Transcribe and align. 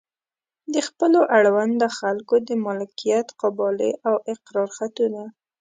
د 0.73 0.75
خپلو 0.87 1.19
اړونده 1.37 1.87
خلکو 1.99 2.35
د 2.47 2.49
مالکیت 2.65 3.27
قبالې 3.41 3.91
او 4.07 4.15
اقرار 4.33 4.69
خطونه. 4.77 5.21